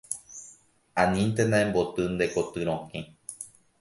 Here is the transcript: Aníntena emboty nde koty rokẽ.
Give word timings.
Aníntena 1.01 1.57
emboty 1.65 2.03
nde 2.11 2.25
koty 2.33 2.61
rokẽ. 2.67 2.99